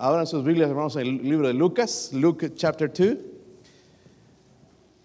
[0.00, 3.18] Abran sus Biblias, hermanos, en el libro de Lucas, Luke chapter 2.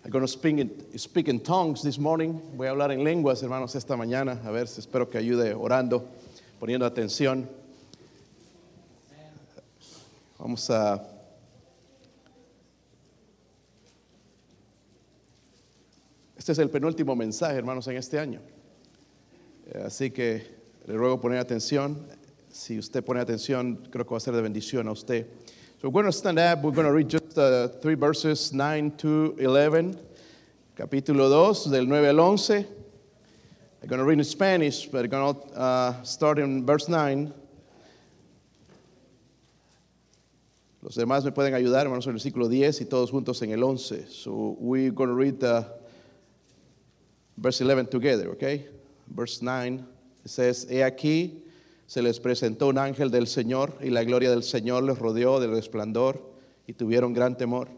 [0.06, 2.40] I'm going to speak in, speak in tongues this morning.
[2.56, 4.40] Voy a hablar en lenguas, hermanos, esta mañana.
[4.46, 6.08] A ver, espero que ayude orando,
[6.60, 7.50] poniendo atención.
[10.38, 11.02] Vamos a
[16.38, 18.42] Este es el penúltimo mensaje, hermanos, en este año.
[19.84, 20.46] Así que
[20.86, 22.06] le ruego poner atención.
[22.54, 25.26] Si usted pone atención, creo que va a ser de bendición a usted.
[25.82, 26.62] So we're going to stand up.
[26.62, 29.98] We're going to read just uh, three verses, 9 to 11.
[30.78, 32.68] Capítulo 2, del 9 al 11.
[33.82, 37.34] I'm going to read in Spanish, but I'm going to uh, start in verse 9.
[40.84, 43.64] Los demás me pueden ayudar, hermanos, en el versículo 10 y todos juntos en el
[43.64, 44.06] 11.
[44.10, 45.66] So we're going to read the
[47.36, 48.68] verse 11 together, okay?
[49.08, 49.88] Verse 9
[50.24, 51.43] it says, He aquí
[51.94, 55.52] se les presentó un ángel del Señor y la gloria del Señor les rodeó del
[55.52, 56.28] resplandor
[56.66, 57.70] y tuvieron gran temor.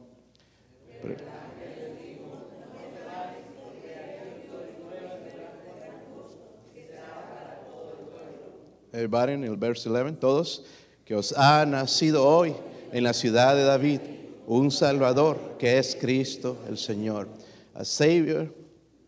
[8.93, 10.63] Everybody in el verse 11, todos,
[11.03, 12.55] que os ha nacido hoy
[12.93, 13.99] en la ciudad de David
[14.47, 17.27] un Salvador que es Cristo el Señor,
[17.73, 18.47] a Savior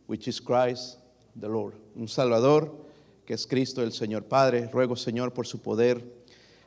[0.06, 1.00] which is Christ
[1.40, 2.87] the Lord, un Salvador
[3.28, 4.24] que es Cristo el Señor.
[4.24, 6.02] Padre, ruego Señor por su poder,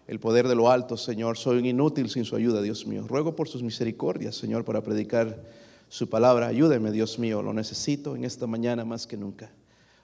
[0.07, 3.07] el poder de lo alto, Señor, soy un inútil sin su ayuda, Dios mío.
[3.09, 5.43] Ruego por sus misericordias, Señor, para predicar
[5.89, 6.49] su palabra.
[6.49, 9.51] Ayúdeme, Dios mío, lo necesito en esta mañana más que nunca.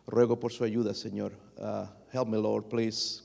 [0.06, 1.32] Ruego por su ayuda, Señor.
[1.58, 3.22] Uh, help me, Lord, please.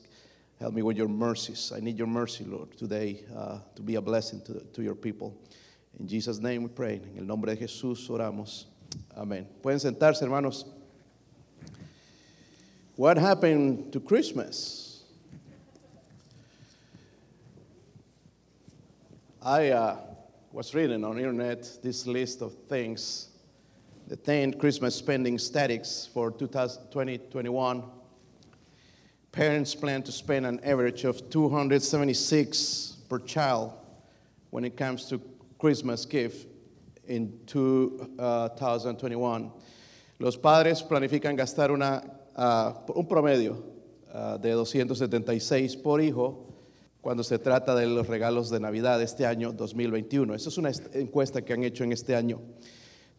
[0.60, 1.72] Help me with your mercies.
[1.74, 5.34] I need your mercy, Lord, today uh, to be a blessing to, to your people.
[5.98, 7.00] In Jesus' name we pray.
[7.14, 8.66] En el nombre de Jesús oramos.
[9.16, 9.46] Amén.
[9.62, 10.66] Pueden sentarse, hermanos.
[12.96, 15.04] What happened to Christmas?
[19.40, 19.96] I uh,
[20.52, 23.30] was reading on internet this list of things,
[24.08, 27.82] the 10 Christmas spending statics for 2021.
[29.32, 33.72] Parents plan to spend an average of 276 per child
[34.50, 35.18] when it comes to
[35.58, 36.46] Christmas gift
[37.06, 39.50] in 2021.
[40.18, 42.02] Los padres planifican gastar una,
[42.36, 43.62] ah, un promedio
[44.12, 46.46] ah, de 276 por hijo
[47.00, 50.34] cuando se trata de los regalos de Navidad de este año 2021.
[50.34, 52.40] Esa es una est- encuesta que han hecho en este año.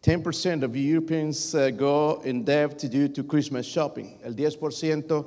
[0.02, 4.18] 10% of Europeans uh, go in debt due to Christmas shopping.
[4.22, 5.26] El 10%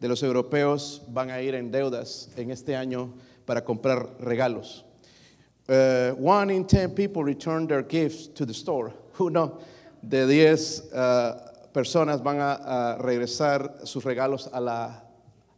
[0.00, 3.12] de los europeos van a ir en deudas en este año
[3.44, 4.84] para comprar regalos.
[5.68, 8.92] Uh, one in 10 people return their gifts to the store.
[9.20, 9.58] Uno
[10.02, 11.32] de 10 uh,
[11.76, 15.04] personas van a, regresar sus regalos a la,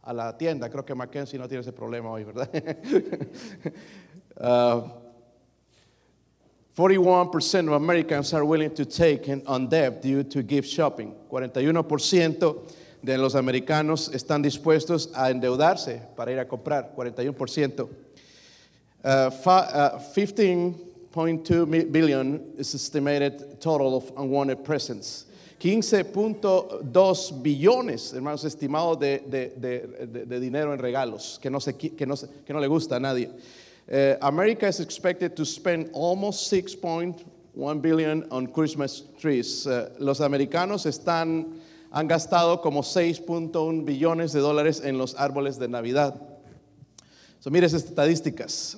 [0.03, 0.69] a la tienda.
[0.69, 2.49] Creo que Mackenzie no tiene ese problema hoy, ¿verdad?
[4.41, 4.87] Uh,
[6.77, 11.13] 41% of Americans are willing to take on debt due to gift shopping.
[11.29, 12.71] 41%
[13.03, 16.95] de los americanos están dispuestos a endeudarse para ir a comprar.
[16.95, 17.89] 41%.
[19.03, 25.25] Uh, fi- uh, 15.2 mi- billion is estimated total of unwanted presents.
[25.59, 32.05] 15.2 billones, hermanos, estimados de, de- de- de- dinero en regalos que no, se, que,
[32.05, 32.15] no
[32.45, 33.29] que no le gusta a nadie.
[33.91, 39.65] Uh, America is expected to spend almost 6.1 billion on Christmas trees.
[39.65, 41.55] Uh, los americanos están,
[41.91, 46.13] han gastado como 6.1 billones de dólares en los árboles de Navidad.
[47.41, 48.77] So, mire esas estadísticas.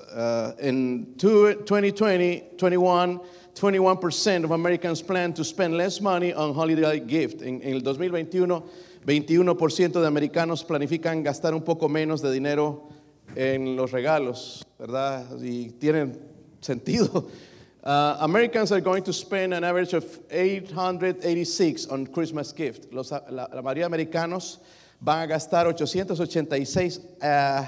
[0.62, 3.22] In two- 2020, 21,
[3.56, 7.42] 21% of Americans plan to spend less money on holiday gift.
[7.42, 8.64] En, el 2021,
[9.06, 12.90] 21% de americanos planifican gastar un poco menos de dinero
[13.36, 15.26] en los regalos, ¿verdad?
[15.42, 16.18] Y tienen
[16.62, 17.30] sentido.
[17.84, 22.94] Uh, Americans are going to spend an average of 886 on Christmas gift.
[22.94, 24.60] Los, la, la mayoría de americanos
[25.02, 27.66] van a gastar 886 uh,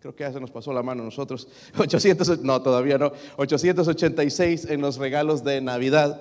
[0.00, 1.46] Creo que ya se nos pasó la mano nosotros.
[1.78, 3.12] 800, no, todavía no.
[3.36, 6.18] 886 en los regalos de Navidad.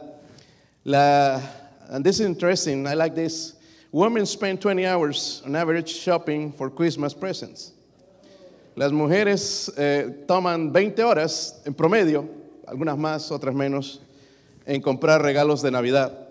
[0.86, 2.86] And this is interesting.
[2.86, 3.56] I like this.
[3.92, 7.74] Women spend 20 hours on average shopping for Christmas presents.
[8.76, 12.30] Las mujeres eh, toman 20 horas en promedio,
[12.68, 14.00] algunas más, otras menos,
[14.66, 16.29] en comprar regalos de Navidad.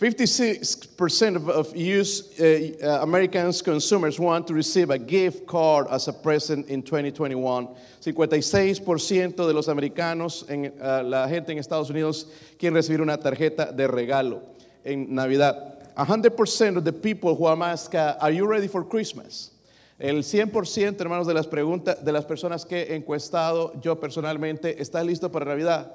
[0.00, 6.08] 56% of, of US, uh, uh, Americans consumers want to receive a gift card as
[6.08, 7.68] a present in 2021.
[8.00, 12.24] 56% de los americanos, en, uh, la gente en Estados Unidos,
[12.58, 14.40] quieren recibir una tarjeta de regalo
[14.86, 15.94] en Navidad.
[15.98, 19.50] 100% of the people who I'm asked, are you ready for Christmas?
[19.98, 25.04] El 100%, hermanos, de las preguntas de las personas que he encuestado, yo personalmente, ¿estás
[25.04, 25.92] listo para Navidad?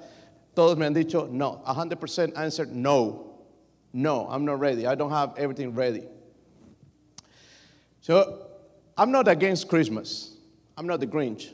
[0.54, 1.64] Todos me han dicho no.
[1.66, 3.35] 100% answered no.
[3.98, 4.86] No, I'm not ready.
[4.86, 6.04] I don't have everything ready.
[8.02, 8.46] So,
[8.98, 10.36] I'm not against Christmas.
[10.76, 11.54] I'm not the Grinch.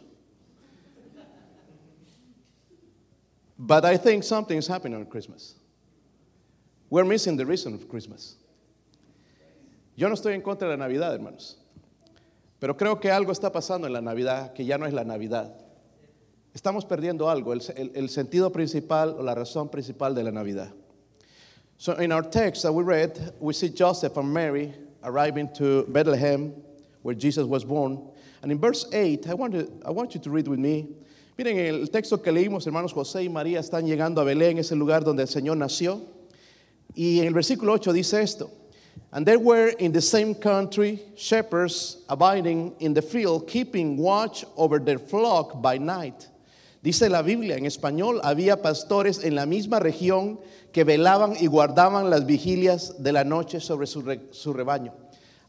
[3.59, 5.53] But I think something is happening on Christmas.
[6.89, 8.38] We're missing the reason of Christmas.
[9.95, 11.57] Yo no estoy en contra de la Navidad, hermanos.
[12.59, 15.53] Pero creo que algo está pasando en la Navidad que ya no es la Navidad.
[16.55, 20.73] Estamos perdiendo algo, el, el, el sentido principal o la razón principal de la Navidad.
[21.81, 24.72] So in our text that we read, we see Joseph and Mary
[25.04, 26.54] arriving to Bethlehem,
[27.01, 28.07] where Jesus was born.
[28.44, 30.89] And in verse 8, I want, to, I want you to read with me.
[31.39, 35.04] Miren, el texto que leímos, hermanos José y María están llegando a Belén, ese lugar
[35.04, 36.06] donde el Señor nació.
[36.95, 38.51] Y en el versículo 8 dice esto.
[39.12, 44.78] And there were in the same country shepherds abiding in the field, keeping watch over
[44.78, 46.28] their flock by night.
[46.81, 50.39] Dice la Biblia en español, había pastores en la misma región
[50.72, 54.92] que velaban y guardaban las vigilias de la noche sobre su, re, su rebaño.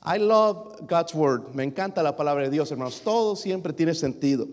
[0.04, 1.54] I love God's word.
[1.54, 3.00] Me encanta la palabra de Dios, hermanos.
[3.02, 4.46] Todo siempre tiene sentido.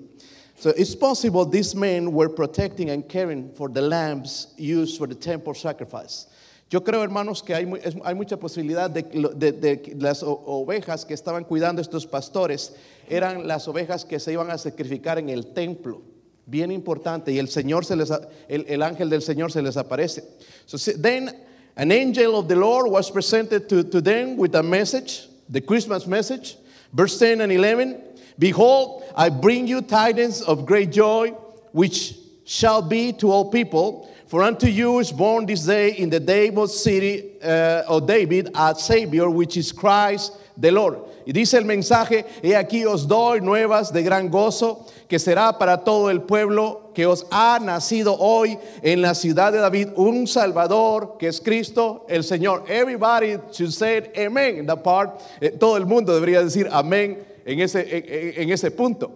[0.60, 5.16] So it's possible these men were protecting and caring for the lambs used for the
[5.16, 6.28] temple sacrifice.
[6.70, 7.66] Yo creo, hermanos, que hay,
[8.06, 12.74] hay mucha posibilidad de, de, de, las ovejas que estaban cuidando estos pastores
[13.10, 16.19] eran las ovejas que se iban a sacrificar en el templo.
[16.50, 17.32] Bien importante.
[17.32, 18.10] Y el Señor se les,
[18.48, 20.24] el, el ángel del Señor se les aparece.
[20.66, 21.30] So then
[21.76, 26.08] an angel of the Lord was presented to, to them with a message, the Christmas
[26.08, 26.58] message.
[26.92, 28.02] Verse 10 and 11.
[28.40, 31.32] Behold, I bring you tidings of great joy,
[31.72, 32.16] which
[32.46, 34.10] shall be to all people.
[34.28, 38.76] For unto you is born this day in the David city uh, of David a
[38.76, 41.00] Savior, which is Christ the Lord.
[41.30, 45.84] Y dice el mensaje, he aquí os doy nuevas de gran gozo, que será para
[45.84, 51.18] todo el pueblo, que os ha nacido hoy en la ciudad de David un Salvador,
[51.20, 52.64] que es Cristo el Señor.
[52.68, 55.22] Everybody should say amen in that part.
[55.40, 59.12] Eh, todo el mundo debería decir amén en ese, en, ese punto.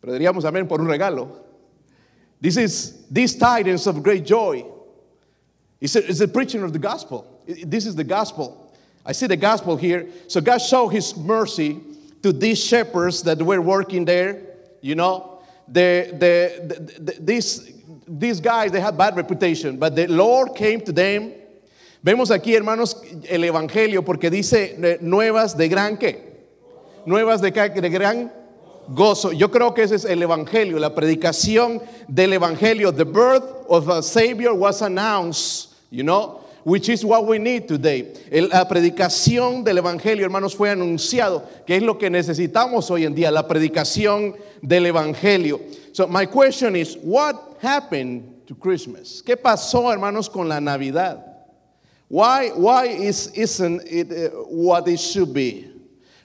[0.00, 1.30] Pero diríamos amén por un regalo.
[2.40, 4.64] This is these tidings of great joy.
[5.80, 7.26] It's a preaching of the gospel.
[7.44, 8.61] This is the gospel.
[9.04, 10.08] I see the gospel here.
[10.28, 11.80] So God showed His mercy
[12.22, 14.42] to these shepherds that were working there.
[14.80, 17.72] You know, the, the, the, the, these,
[18.06, 21.32] these guys they had bad reputation, but the Lord came to them.
[22.04, 22.96] Vemos aquí, hermanos,
[23.28, 26.20] el evangelio porque dice nuevas de gran qué?
[27.06, 28.32] Nuevas de, de gran
[28.88, 29.32] gozo.
[29.32, 32.92] Yo creo que ese es el evangelio, la predicación del evangelio.
[32.92, 38.12] The birth of a savior was announced, you know, which is what we need today.
[38.30, 43.30] La predicación del evangelio, hermanos, fue anunciado, que es lo que necesitamos hoy en día,
[43.30, 45.60] la predicación del evangelio.
[45.92, 49.22] So my question is, what happened to Christmas?
[49.22, 51.24] ¿Qué pasó, hermanos, con la Navidad?
[52.08, 55.70] Why why is isn't it uh, what it should be?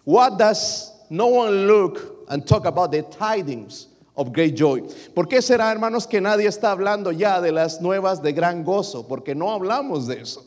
[0.03, 3.87] What does no one look and talk about the tidings
[4.17, 4.83] of great joy.
[5.13, 9.07] ¿Por qué será, hermanos, que nadie está hablando ya de las nuevas de gran gozo?
[9.07, 10.43] Porque no hablamos de eso.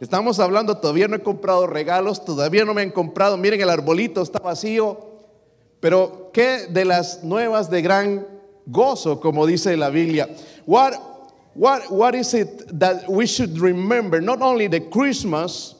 [0.00, 4.22] Estamos hablando, todavía no he comprado regalos, todavía no me han comprado, miren el arbolito
[4.22, 4.98] está vacío,
[5.78, 8.26] pero ¿qué de las nuevas de gran
[8.64, 10.26] gozo, como dice la Biblia?
[10.64, 10.94] What,
[11.54, 14.22] what, what is it that we should remember?
[14.22, 15.74] Not only the Christmas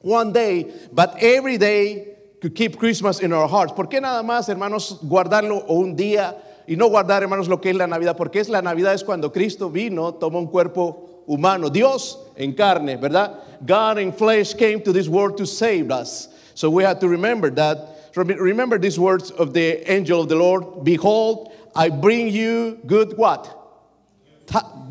[0.00, 3.74] one day, but every day to keep Christmas in our hearts.
[3.74, 6.34] ¿Por qué nada más, hermanos, guardarlo un día
[6.66, 8.16] y no guardar, hermanos, lo que es la Navidad?
[8.16, 12.96] Porque es la Navidad es cuando Cristo vino, tomó un cuerpo humano, Dios en carne,
[12.96, 13.38] ¿verdad?
[13.64, 16.28] God in flesh came to this world to save us.
[16.54, 18.10] So we have to remember that.
[18.14, 20.84] Remember these words of the angel of the Lord.
[20.84, 23.58] Behold, I bring you good what?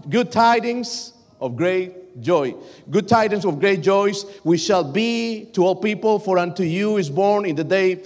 [0.10, 2.56] good tidings of great joy.
[2.90, 7.10] Good tidings of great joys, we shall be to all people, for unto you is
[7.10, 8.02] born in the day,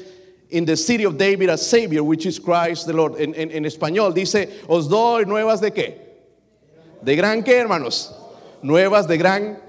[0.49, 3.15] in the city of David, a Savior, which is Christ the Lord.
[3.19, 5.95] En, en, en español dice, os doy nuevas de qué?
[7.03, 8.13] De gran qué, hermanos?
[8.61, 9.59] Nuevas de gran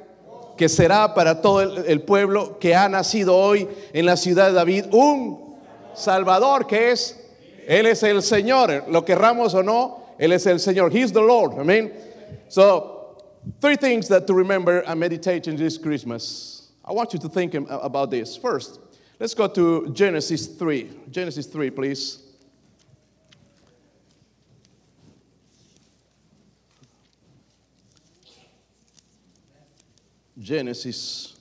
[0.57, 4.55] que será para todo el, el pueblo que ha nacido hoy en la ciudad de
[4.55, 5.55] David un
[5.95, 7.17] Salvador que es,
[7.67, 10.91] Él es el Señor, lo querramos o no, Él es el Señor.
[10.95, 11.59] He's the Lord.
[11.59, 11.93] Amen.
[12.49, 12.97] So,
[13.61, 16.73] Three things that to remember and meditate in this Christmas.
[16.85, 18.37] I want you to think about this.
[18.37, 18.81] First,
[19.19, 20.91] let's go to Genesis 3.
[21.11, 22.23] Genesis 3, please.
[30.39, 31.37] Genesis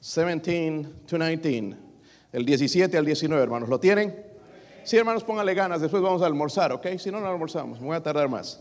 [0.00, 1.76] 17 to 19.
[2.32, 3.68] El 17 al 19, hermanos.
[3.68, 4.14] ¿Lo tienen?
[4.84, 5.80] Sí, hermanos, pónganle ganas.
[5.80, 6.86] Después vamos a almorzar, ¿ok?
[6.98, 7.80] Si no, no almorzamos.
[7.80, 8.60] Me voy a tardar más.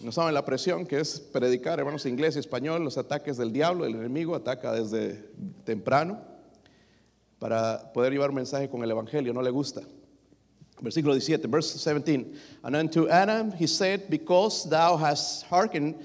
[0.00, 3.84] No saben la presión que es predicar, hermanos, inglés y español, los ataques del diablo,
[3.84, 5.24] el enemigo ataca desde
[5.64, 6.20] temprano
[7.40, 9.82] para poder llevar mensaje con el evangelio, no le gusta.
[10.80, 12.32] Versículo 17, verse 17.
[12.62, 15.96] And unto Adam he said, Because thou hast hearkened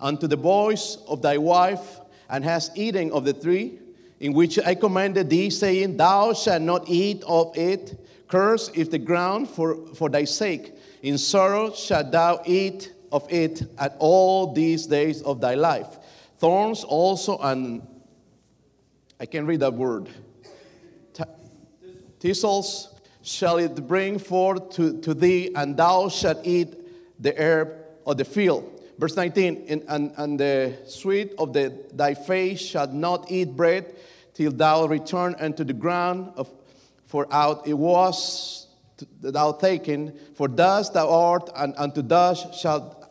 [0.00, 3.78] unto the voice of thy wife, and hast eaten of the tree
[4.20, 8.98] in which I commanded thee, saying, Thou shalt not eat of it, cursed is the
[8.98, 10.74] ground for, for thy sake.
[11.02, 15.98] In sorrow shalt thou eat of it at all these days of thy life.
[16.38, 17.86] Thorns also, and
[19.20, 20.08] I can read that word.
[22.18, 22.88] Thistles
[23.22, 26.74] shall it bring forth to, to thee, and thou shalt eat
[27.20, 27.74] the herb
[28.06, 28.80] of the field.
[28.98, 33.94] Verse 19, and, and, and the sweet of the, thy face shall not eat bread
[34.34, 36.48] till thou return unto the ground, of,
[37.06, 38.68] for out it was
[39.20, 43.01] thou taken, for dust thou art, and unto dust shalt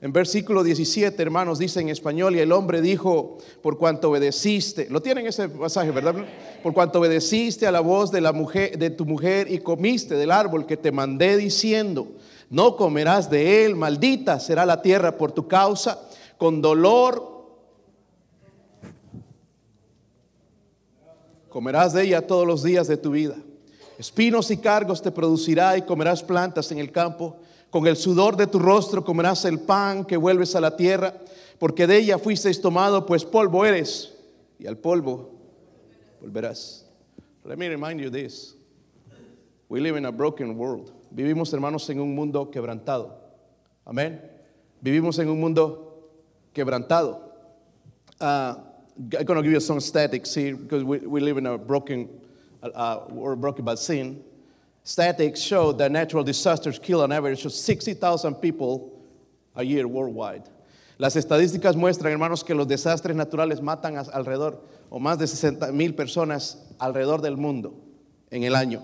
[0.00, 5.00] En versículo 17, hermanos, dice en español, y el hombre dijo, por cuanto obedeciste, lo
[5.00, 6.14] tienen ese pasaje, ¿verdad?
[6.62, 10.30] Por cuanto obedeciste a la voz de, la mujer, de tu mujer y comiste del
[10.30, 12.08] árbol que te mandé diciendo,
[12.50, 15.98] no comerás de él, maldita será la tierra por tu causa,
[16.36, 17.34] con dolor
[21.48, 23.36] comerás de ella todos los días de tu vida.
[23.96, 27.36] Espinos y cargos te producirá y comerás plantas en el campo.
[27.74, 31.12] Con el sudor de tu rostro comerás el pan que vuelves a la tierra,
[31.58, 34.14] porque de ella fuisteis tomado, pues polvo eres,
[34.60, 35.32] y al polvo
[36.20, 36.86] volverás.
[37.44, 38.54] Let me remind you this.
[39.68, 40.92] We live in a broken world.
[41.10, 43.10] Vivimos, hermanos, en un mundo quebrantado.
[43.84, 44.20] Amén.
[44.80, 46.12] Vivimos en un mundo
[46.54, 47.22] quebrantado.
[48.20, 48.54] Uh,
[49.18, 52.08] I'm going to give you some statics here because we, we live in a broken,
[52.62, 54.22] uh, we're broken by sin.
[54.86, 59.02] Statics show that natural disasters kill on average 60,000 people
[59.56, 60.42] a year worldwide.
[60.98, 64.60] Las estadísticas muestran, hermanos, que los desastres naturales matan alrededor
[64.90, 67.72] o más de 60 mil personas alrededor del mundo
[68.30, 68.82] en el año.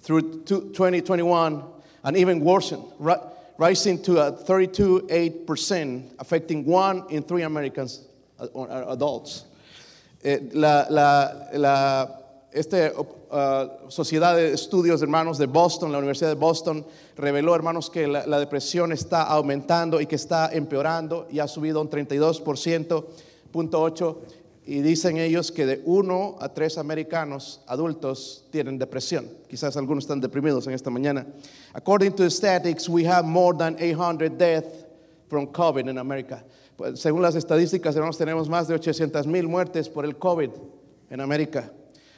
[0.00, 1.62] through 2021
[2.02, 2.82] and even worsened,
[3.58, 8.06] rising to 32.8%, affecting one in three Americans,
[8.38, 9.44] uh, uh, adults.
[10.24, 12.08] Eh, la, la, la,
[12.52, 12.90] este
[13.30, 16.84] uh, Sociedad de Estudios Hermanos de Boston, la Universidad de Boston,
[17.16, 21.80] reveló, hermanos, que la, la, depresión está aumentando y que está empeorando y ha subido
[21.80, 24.16] un 32.8
[24.66, 29.28] y dicen ellos que de uno a tres americanos adultos tienen depresión.
[29.48, 31.26] Quizás algunos están deprimidos en esta mañana.
[31.74, 34.86] According to the statistics, we have more than 800 deaths
[35.28, 36.44] from COVID in America.
[36.76, 40.50] Pues, según las estadísticas, hermanos, tenemos más de 800 mil muertes por el COVID
[41.10, 41.72] en América.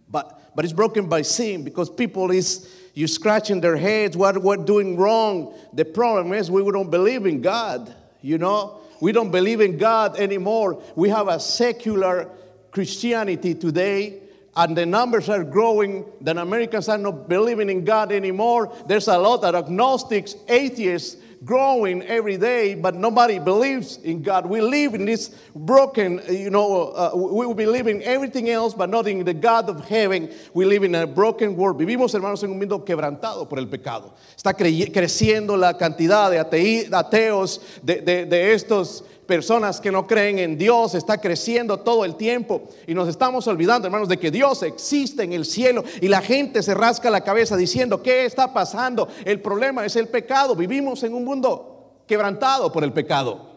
[0.09, 4.59] But, but it's broken by sin because people is you scratching their heads, what we're
[4.59, 5.59] doing wrong.
[5.73, 8.81] The problem is we don't believe in God, you know?
[9.00, 10.81] We don't believe in God anymore.
[10.95, 12.31] We have a secular
[12.71, 14.21] Christianity today
[14.54, 18.73] and the numbers are growing, then Americans are not believing in God anymore.
[18.87, 24.47] There's a lot of agnostics, atheists growing every day, but nobody believes in God.
[24.47, 29.07] We live in this broken, you know, uh, we believe in everything else, but not
[29.07, 30.33] in the God of heaven.
[30.55, 31.79] We live in a broken world.
[31.79, 34.15] Vivimos, hermanos, en un mundo quebrantado por el pecado.
[34.37, 41.17] Está creciendo la cantidad de ateos, de estos personas que no creen en Dios, está
[41.17, 45.47] creciendo todo el tiempo y nos estamos olvidando, hermanos, de que Dios existe en el
[45.47, 49.09] cielo y la gente se rasca la cabeza diciendo, ¿qué está pasando?
[49.25, 50.55] El problema es el pecado.
[50.55, 53.49] Vivimos en un mundo quebrantado por el pecado.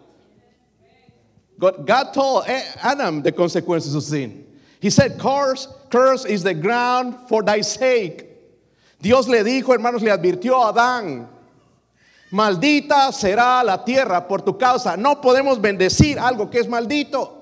[1.60, 2.46] God, told
[2.82, 4.48] Adam the consequences of sin.
[4.80, 8.26] He said, curse, curse is the ground for thy sake.
[9.02, 11.28] Dios le dijo, hermanos, le advirtió a Adán,
[12.32, 14.98] Maldita será la tierra por tu causa.
[14.98, 17.36] No podemos bendecir algo que es maldito.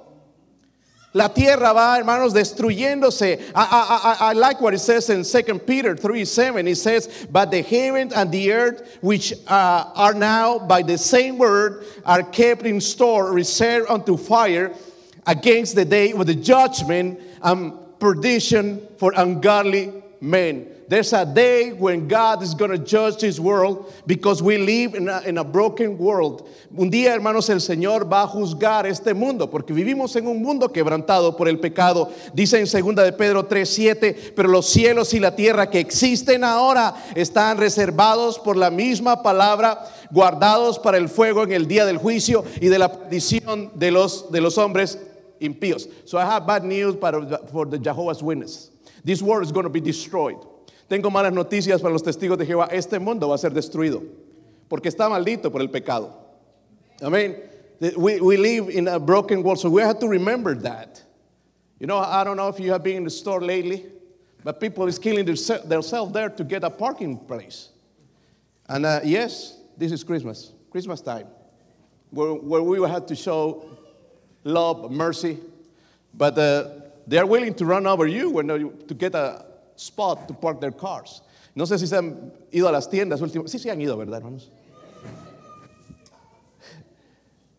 [1.14, 3.40] La tierra va, hermanos, destruyéndose.
[3.56, 6.68] I, like what it says in 2 Peter 3 7.
[6.68, 11.38] It says, But the heaven and the earth, which uh, are now by the same
[11.38, 14.74] word, are kept in store, reserved unto fire
[15.28, 20.68] against the day of the judgment and perdition for ungodly men.
[20.88, 25.38] There's a day when God is going to judge this world because we live in
[25.38, 26.48] a, broken world.
[26.76, 30.70] Un día, hermanos, el Señor va a juzgar este mundo porque vivimos en un mundo
[30.70, 32.12] quebrantado por el pecado.
[32.34, 36.96] Dice en 2 de Pedro 3:7, pero los cielos y la tierra que existen ahora
[37.16, 42.44] están reservados por la misma palabra, guardados para el fuego en el día del juicio
[42.62, 45.00] y de la perdición de los de los hombres
[45.40, 45.90] impíos.
[46.06, 46.96] So I have bad news
[47.52, 48.73] for the Jehovah's Witness.
[49.04, 50.38] This world is going to be destroyed.
[50.90, 52.70] Tengo malas noticias para los testigos de Jehová.
[52.72, 54.04] Este mundo va a ser destruido
[54.70, 56.14] porque está maldito por el pecado.
[57.02, 57.36] Amén.
[57.98, 61.02] We, we live in a broken world, so we have to remember that.
[61.80, 63.86] You know, I don't know if you have been in the store lately,
[64.44, 67.70] but people is killing themselves there to get a parking place.
[68.70, 71.28] And uh, yes, this is Christmas, Christmas time,
[72.12, 73.66] where, where we will have to show
[74.44, 75.40] love, mercy,
[76.14, 76.70] but uh,
[77.08, 79.46] they are willing to run over you when to get a,
[79.76, 81.22] spot to park their cars.
[81.56, 83.52] No sé si se han ido a las tiendas últimamente.
[83.52, 84.52] Sí, sí han ido, ¿verdad, hermanos?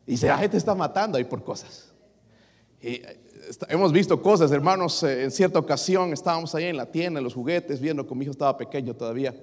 [0.07, 1.91] Y la gente está matando ahí por cosas.
[2.83, 3.19] Eh,
[3.69, 5.03] hemos visto cosas, hermanos.
[5.03, 8.25] Eh, en cierta ocasión estábamos ahí en la tienda, en los juguetes, viendo como mi
[8.25, 9.35] hijo estaba pequeño todavía.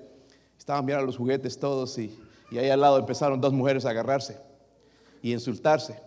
[0.60, 2.16] Estaban mirando los juguetes todos y,
[2.52, 4.38] y ahí al lado empezaron dos mujeres a agarrarse
[5.24, 6.00] y insultarse.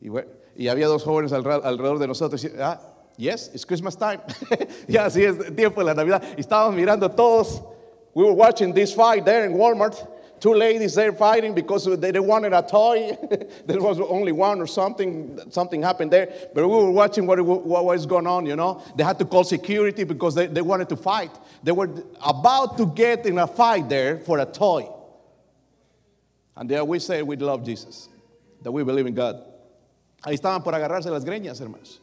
[0.00, 0.08] Y,
[0.56, 2.42] y había dos jóvenes alrededor de nosotros.
[2.44, 2.91] Y, ah,
[3.22, 4.20] Yes, it's Christmas time.
[4.88, 6.36] ya, sí, es tiempo de la Navidad.
[6.36, 7.62] Estábamos mirando todos.
[8.14, 10.08] We were watching this fight there in Walmart.
[10.40, 13.16] Two ladies there fighting because they wanted a toy.
[13.66, 15.38] there was only one or something.
[15.50, 16.32] Something happened there.
[16.52, 18.82] But we were watching what, what was going on, you know.
[18.96, 21.30] They had to call security because they, they wanted to fight.
[21.62, 21.90] They were
[22.26, 24.90] about to get in a fight there for a toy.
[26.56, 28.08] And there we say we love Jesus,
[28.62, 29.44] that we believe in God.
[30.24, 32.01] Ahí estaban por agarrarse las greñas, hermanos.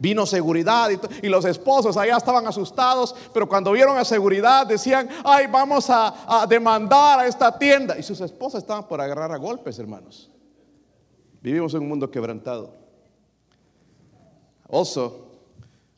[0.00, 0.90] Vino seguridad
[1.22, 6.46] y, los esposos allá estaban asustados, pero cuando vieron a seguridad decían, ay, vamos a,
[6.48, 7.98] demandar a esta tienda.
[7.98, 10.30] Y sus esposas estaban por agarrar a golpes, hermanos.
[11.42, 12.72] Vivimos en un mundo quebrantado.
[14.68, 15.30] Also,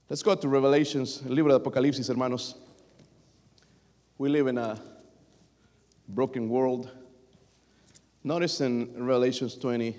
[0.08, 2.56] let's go to Revelations, el libro de Apocalipsis, hermanos.
[4.16, 4.80] We live in a
[6.08, 6.90] broken world.
[8.22, 9.96] Notice in Revelations 20,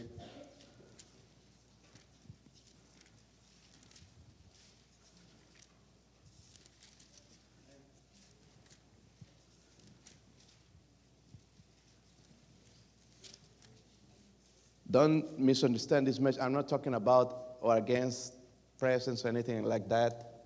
[14.92, 16.42] Don't misunderstand this message.
[16.42, 18.34] I'm not talking about or against
[18.78, 20.44] presence or anything like that.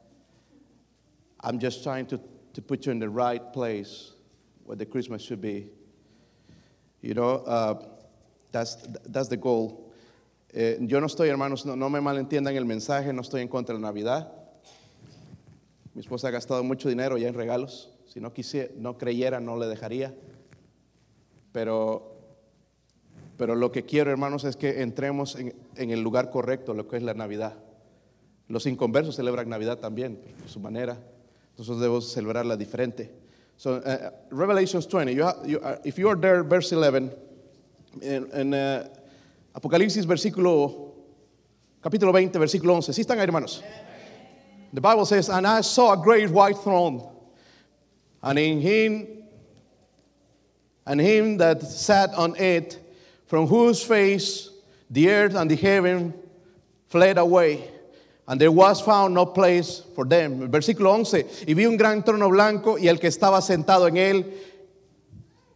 [1.42, 2.20] I'm just trying to,
[2.54, 4.12] to put you in the right place
[4.64, 5.68] where the Christmas should be.
[7.02, 7.86] You know, uh,
[8.52, 8.78] that's,
[9.08, 9.92] that's the goal.
[10.54, 13.76] Eh, yo no estoy, hermanos, no, no me malentiendan el mensaje, no estoy en contra
[13.76, 14.32] de la Navidad.
[15.94, 17.90] Mi esposa ha gastado mucho dinero ya en regalos.
[18.08, 20.14] Si no, quisiera, no creyera, no le dejaría.
[21.52, 22.14] Pero
[23.38, 27.04] pero lo que quiero, hermanos, es que entremos en, el lugar correcto, lo que es
[27.04, 27.58] la Navidad.
[28.48, 30.98] Los inconversos celebran Navidad también, de su manera.
[31.58, 33.12] Nosotros debemos celebrarla diferente.
[33.58, 37.10] So, uh, Revelations 20, you you uh, if you are there, verse 11,
[38.02, 38.84] en, uh,
[39.54, 40.93] Apocalipsis, versículo,
[41.82, 42.91] capítulo 20, versículo 11.
[42.91, 43.63] ¿Sí están ahí, hermanos?
[44.74, 47.02] The Bible says, And I saw a great white throne,
[48.21, 49.08] and in him,
[50.86, 52.85] and him that sat on it,
[53.28, 54.50] from whose face
[54.90, 56.14] the earth and the heaven
[56.88, 57.72] fled away.
[58.28, 60.50] And there was found no place for them.
[60.50, 61.46] Versículo 11.
[61.48, 64.34] Y vi un gran trono blanco y el que estaba sentado en él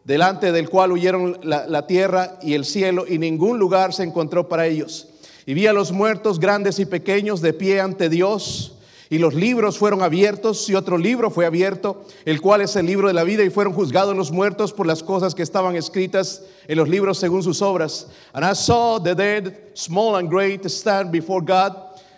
[0.04, 4.48] delante del cual huyeron la, la tierra y el cielo, y ningún lugar se encontró
[4.48, 5.08] para ellos.
[5.46, 8.76] Y vi a los muertos grandes y pequeños de pie ante Dios.
[9.12, 13.08] Y los libros fueron abiertos y otro libro fue abierto, el cual es el libro
[13.08, 16.78] de la vida, y fueron juzgados los muertos por las cosas que estaban escritas en
[16.78, 18.08] los libros según sus obras.
[18.34, 21.76] And I saw the dead, small and great, stand before God,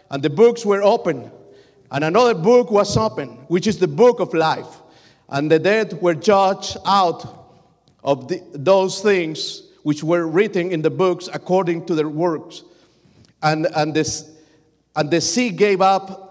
[0.10, 1.32] and the books were open.
[1.91, 4.82] And another book was open, which is the book of life.
[5.30, 7.25] And the dead were judged out
[8.04, 12.63] of the, those things which were written in the books according to their works.
[13.41, 14.30] And, and, this,
[14.93, 16.31] and the sea gave up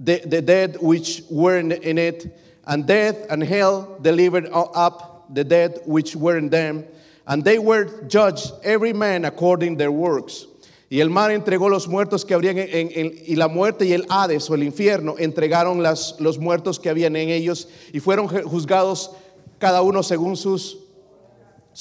[0.00, 5.80] the, the dead which were in, it, and death and hell delivered up the dead
[5.84, 6.84] which were in them,
[7.26, 10.46] and they were judged every man according their works.
[10.90, 14.04] Y el mar entregó los muertos que habrían en, en, y la muerte y el
[14.10, 19.14] Hades o el infierno entregaron las, los muertos que habían en ellos y fueron juzgados
[19.60, 20.78] cada uno según sus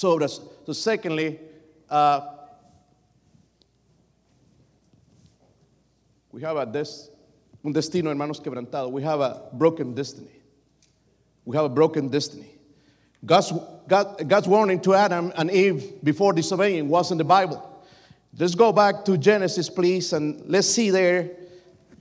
[0.04, 0.42] obras.
[0.68, 1.40] So secondly,
[1.90, 2.22] uh,
[6.32, 7.10] we have a this
[7.64, 8.92] un destino, hermanos, quebrantado.
[8.92, 10.32] We have a broken destiny.
[11.46, 12.48] We have a broken destiny.
[13.26, 13.52] God's,
[13.88, 17.66] God, God's warning to Adam and Eve before disobeying was in the Bible.
[18.38, 21.32] Let's go back to Genesis, please, and let's see there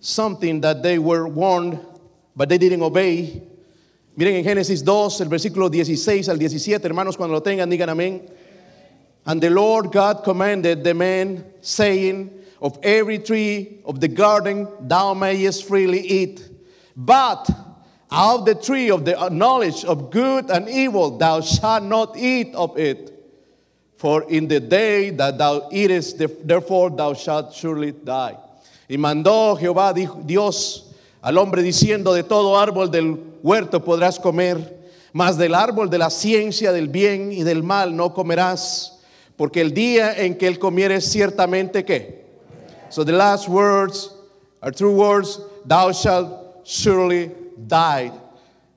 [0.01, 1.81] something that they were warned,
[2.37, 3.43] but they didn't obey.
[4.17, 8.31] Miren en Génesis 2, el versículo 16 al 17, hermanos, cuando lo tengan, digan amén.
[9.27, 15.15] And the Lord God commanded the man, saying, Of every tree of the garden thou
[15.15, 16.43] mayest freely eat,
[16.97, 17.49] but
[18.11, 22.77] of the tree of the knowledge of good and evil thou shalt not eat of
[22.77, 23.15] it.
[23.97, 28.37] For in the day that thou eatest, therefore thou shalt surely die.
[28.89, 29.93] Y mandó Jehová
[30.25, 34.79] Dios al hombre diciendo, de todo árbol del huerto podrás comer,
[35.13, 38.99] mas del árbol de la ciencia del bien y del mal no comerás,
[39.37, 42.28] porque el día en que él comieres ciertamente que
[42.91, 44.15] so the last words
[44.63, 47.31] are true words, thou shalt surely
[47.67, 48.13] die.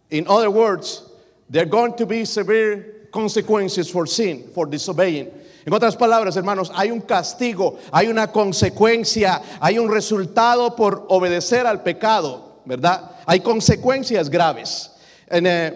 [0.09, 1.03] In other words,
[1.49, 5.31] there are going to be severe consequences for sin, for disobeying.
[5.65, 11.65] En otras palabras, hermanos, hay un castigo, hay una consecuencia, hay un resultado por obedecer
[11.65, 13.11] al pecado, ¿verdad?
[13.27, 14.89] Hay consecuencias graves.
[15.27, 15.71] And uh,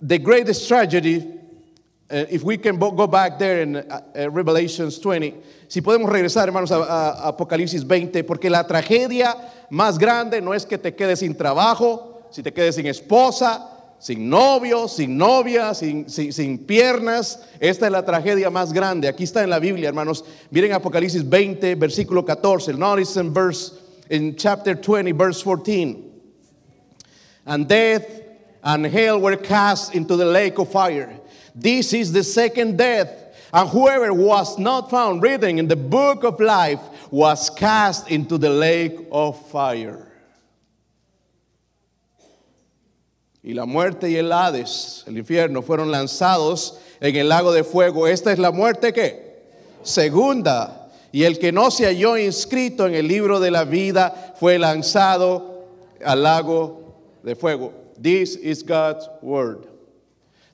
[0.00, 1.37] the greatest tragedy
[2.10, 5.34] if we can go back there in uh, uh, Revelations 20,
[5.68, 9.36] si podemos regresar, hermanos, a, a, Apocalipsis 20, porque la tragedia
[9.70, 14.30] más grande no es que te quedes sin trabajo, si te quedes sin esposa, sin
[14.30, 17.40] novio, sin novia, sin, sin, sin, piernas.
[17.60, 19.08] Esta es la tragedia más grande.
[19.08, 20.24] Aquí está en la Biblia, hermanos.
[20.50, 22.72] Miren Apocalipsis 20, versículo 14.
[22.72, 23.74] Notice in verse,
[24.08, 26.04] in chapter 20, verse 14.
[27.44, 28.04] And death
[28.62, 31.20] and hell were cast into the lake of fire.
[31.60, 33.10] This is the second death.
[33.52, 38.50] And whoever was not found written in the book of life was cast into the
[38.50, 40.04] lake of fire.
[43.42, 48.06] Y la muerte y el Hades, el infierno, fueron lanzados en el lago de fuego.
[48.06, 49.14] Esta es la muerte que
[49.82, 50.90] segunda.
[51.10, 55.64] Y el que no se halló inscrito en el libro de la vida fue lanzado
[56.04, 57.72] al lago de fuego.
[58.00, 59.77] This is God's word.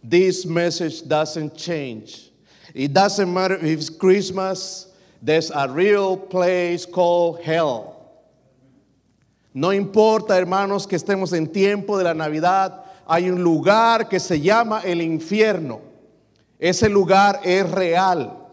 [0.04, 2.30] This message doesn't change.
[2.74, 7.92] It doesn't matter if it's Christmas, there's a real place called hell.
[9.54, 14.40] No importa, hermanos, que estemos en tiempo de la Navidad, hay un lugar que se
[14.40, 15.80] llama el infierno.
[16.58, 18.43] Ese lugar es real.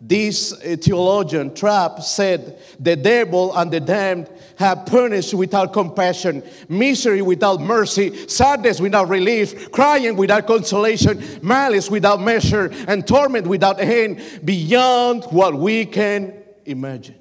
[0.00, 7.20] This uh, theologian, Trapp, said, The devil and the damned have punished without compassion, misery
[7.20, 14.20] without mercy, sadness without relief, crying without consolation, malice without measure, and torment without end,
[14.44, 16.32] beyond what we can
[16.64, 17.16] imagine.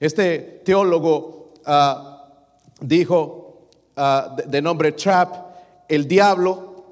[0.00, 2.18] Este teólogo uh,
[2.84, 5.54] dijo uh, de, de nombre Trapp,
[5.88, 6.84] el diablo,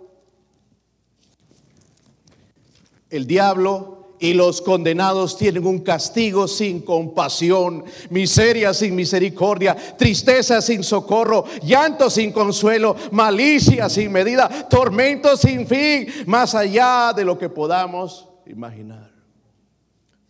[3.11, 10.83] el diablo y los condenados tienen un castigo sin compasión, miseria sin misericordia, tristeza sin
[10.83, 17.49] socorro, llanto sin consuelo, malicia sin medida, tormento sin fin, más allá de lo que
[17.49, 19.11] podamos imaginar.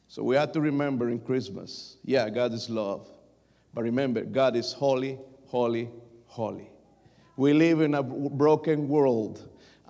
[0.09, 3.09] So we have to remember in Christmas, yeah, God is love.
[3.75, 5.91] But remember, God is holy, holy,
[6.27, 6.71] holy.
[7.37, 9.43] We live in a broken world.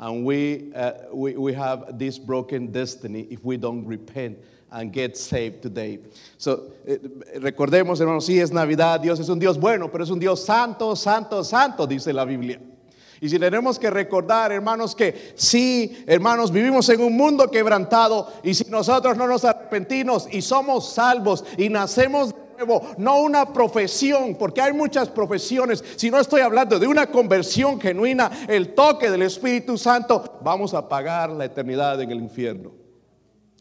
[0.04, 4.36] And we, uh, we, we have this broken destiny if we don't repent
[4.70, 5.98] and get saved today.
[6.36, 6.98] So, eh,
[7.38, 10.94] recordemos, hermanos, sí es Navidad, Dios es un Dios bueno, pero es un Dios santo,
[10.94, 12.60] santo, santo, dice la Biblia.
[13.18, 18.52] Y si tenemos que recordar, hermanos, que sí, hermanos, vivimos en un mundo quebrantado y
[18.52, 22.34] si nosotros no nos arrepentimos y somos salvos y nacemos
[22.98, 28.30] no una profesión, porque hay muchas profesiones, si no estoy hablando de una conversión genuina,
[28.48, 32.72] el toque del Espíritu Santo, vamos a pagar la eternidad en el infierno.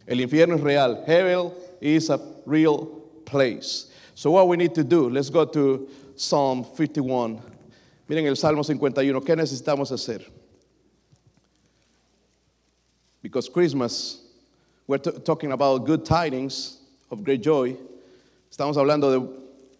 [0.05, 1.03] El infierno es real.
[1.05, 2.87] Hell is a real
[3.25, 3.87] place.
[4.15, 7.41] So what we need to do, let's go to Psalm 51.
[8.07, 10.25] Miren el Salmo 51, ¿qué necesitamos hacer?
[13.21, 14.21] Because Christmas,
[14.85, 16.79] we're talking about good tidings
[17.09, 17.77] of great joy.
[18.53, 19.27] Estamos hablando de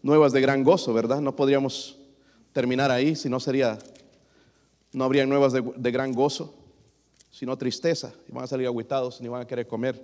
[0.01, 1.21] nuevas de gran gozo, ¿verdad?
[1.21, 1.95] No podríamos
[2.53, 3.77] terminar ahí, si no sería,
[4.93, 6.55] no habría nuevas de, gran gozo,
[7.29, 8.15] sino tristeza.
[8.27, 10.03] Y van a salir aguitados, ni van a querer comer.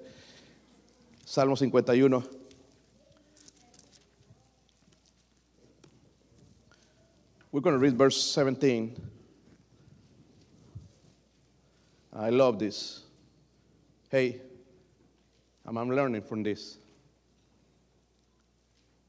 [1.26, 2.24] Salmo 51.
[7.52, 8.96] We're going to read verse 17.
[12.14, 13.02] I love this.
[14.12, 14.40] Hey,
[15.66, 16.79] I'm learning from this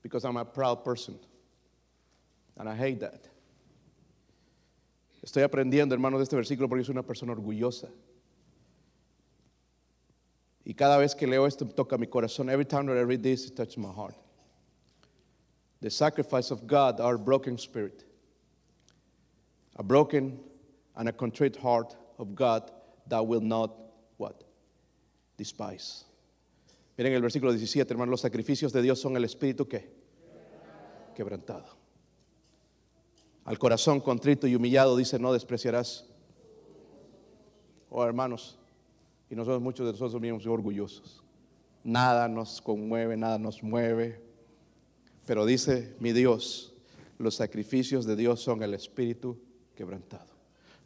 [0.02, 1.18] because I'm a proud person.
[2.56, 3.28] And I hate that.
[5.24, 7.88] Estoy aprendiendo, hermano, de este versículo porque soy una persona orgullosa.
[10.64, 12.50] Y cada vez que leo esto toca mi corazón.
[12.50, 14.14] Every time that I read this, it touches my heart.
[15.80, 18.04] The sacrifice of God, our broken spirit.
[19.80, 20.38] a broken
[20.96, 22.70] and a contrite heart of God
[23.06, 23.74] that will not
[24.18, 24.44] what?
[25.38, 26.04] Despise.
[27.00, 29.88] Miren el versículo 17, hermano, los sacrificios de Dios son el espíritu que
[31.14, 31.64] quebrantado.
[33.46, 36.04] Al corazón contrito y humillado dice, no despreciarás.
[37.88, 38.58] Oh, hermanos,
[39.30, 41.22] y nosotros muchos de nosotros somos orgullosos.
[41.84, 44.20] Nada nos conmueve, nada nos mueve.
[45.24, 46.74] Pero dice mi Dios,
[47.16, 49.38] los sacrificios de Dios son el espíritu
[49.74, 50.28] quebrantado.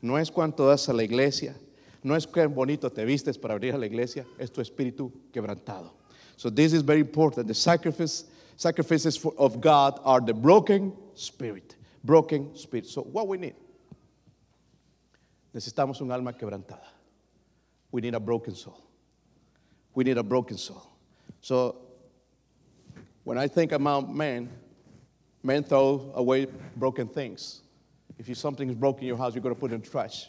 [0.00, 1.56] No es cuánto das a la iglesia,
[2.04, 6.03] no es qué bonito te vistes para abrir a la iglesia, es tu espíritu quebrantado.
[6.36, 7.46] So this is very important.
[7.46, 8.24] The sacrifice,
[8.56, 12.86] sacrifices for, of God are the broken spirit, broken spirit.
[12.86, 13.54] So what we need?
[15.54, 16.86] Necesitamos un alma quebrantada.
[17.92, 18.80] We need a broken soul.
[19.94, 20.82] We need a broken soul.
[21.40, 21.76] So
[23.22, 24.50] when I think about men,
[25.42, 27.62] men throw away broken things.
[28.18, 30.28] If you, something is broken in your house, you're going to put it in trash.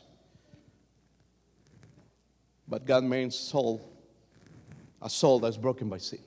[2.68, 3.95] But God made soul
[5.06, 6.20] a soul that's broken by sin.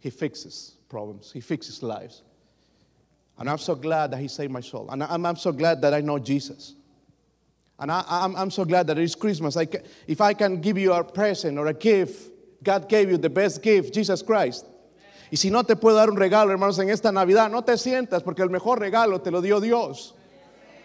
[0.00, 2.22] He fixes problems, He fixes lives.
[3.38, 4.88] And I'm so glad that He saved my soul.
[4.90, 6.74] And I'm, so glad that I know Jesus.
[7.78, 9.56] And I'm, so glad that it's Christmas.
[9.56, 12.30] I can, if I can give you a present or a gift,
[12.62, 14.66] God gave you the best gift, Jesus Christ.
[15.30, 18.22] Y si no te puedo dar un regalo, hermanos, en esta Navidad, no te sientas
[18.22, 20.14] porque el mejor regalo te lo dio Dios.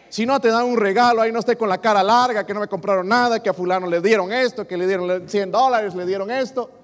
[0.10, 2.62] Si no te dan un regalo, ahí no esté con la cara larga, que no
[2.62, 6.06] me compraron nada, que a fulano le dieron esto, que le dieron 100 dólares, le
[6.06, 6.77] dieron esto.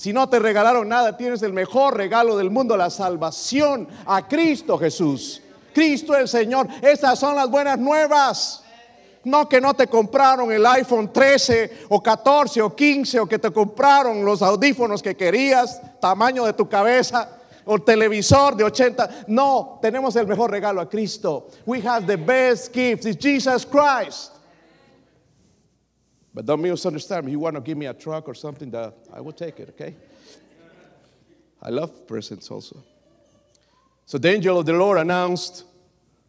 [0.00, 4.78] Si no te regalaron nada, tienes el mejor regalo del mundo, la salvación a Cristo
[4.78, 5.42] Jesús.
[5.74, 6.66] Cristo el Señor.
[6.80, 8.64] Estas son las buenas nuevas.
[9.24, 13.50] No que no te compraron el iPhone 13 o 14 o 15 o que te
[13.50, 17.36] compraron los audífonos que querías, tamaño de tu cabeza
[17.66, 19.26] o televisor de 80.
[19.26, 21.48] No, tenemos el mejor regalo a Cristo.
[21.66, 23.04] We have the best gift.
[23.04, 24.39] It's Jesus Christ.
[26.32, 27.32] But don't misunderstand me.
[27.32, 29.94] You want to give me a truck or something that I will take it, okay?
[31.62, 32.82] I love presents also.
[34.06, 35.64] So the angel of the Lord announced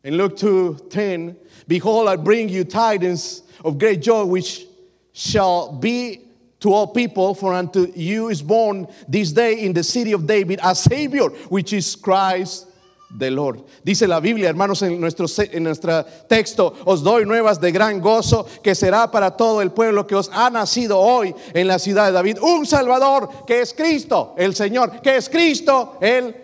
[0.04, 1.38] in Luke 2 10,
[1.68, 4.66] Behold, I bring you tidings of great joy, which
[5.14, 6.22] shall be
[6.60, 10.60] to all people, for unto you is born this day in the city of David
[10.64, 12.68] a Savior, which is Christ
[13.17, 13.65] the Lord.
[13.84, 18.45] Dice la Biblia, hermanos, en nuestro, en nuestro texto, os doy nuevas de gran gozo
[18.63, 22.12] que será para todo el pueblo que os ha nacido hoy en la ciudad de
[22.12, 22.39] David.
[22.41, 26.36] Un Salvador que es Cristo, el Señor, que es Cristo, el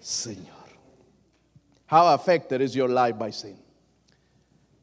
[0.00, 0.46] Señor.
[1.90, 3.56] How affected is your life by sin?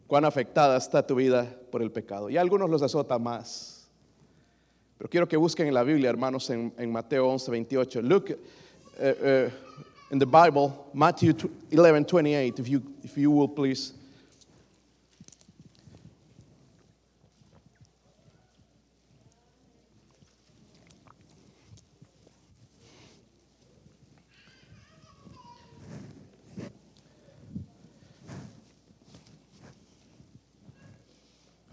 [0.08, 2.29] ¿Cuán afectada está tu vida por el pecado?
[2.29, 3.73] Y algunos los azota más
[5.03, 8.01] pero quiero que busquen en la Biblia, hermanos, en, en Mateo 11, 28.
[8.03, 9.51] Look uh, uh,
[10.13, 11.34] in the Bible, Matthew
[11.71, 13.93] 11, 28, if you, if you will please.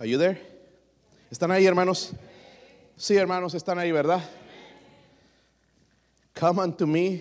[0.01, 0.39] Are you there?
[1.31, 2.15] ¿Están ahí, hermanos?
[2.97, 4.23] Sí, hermanos, están ahí, ¿verdad?
[6.35, 7.21] Come unto me,